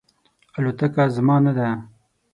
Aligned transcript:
الوتکه 0.57 1.03
زما 1.15 1.37
نه 1.45 1.53
ده 1.57 1.67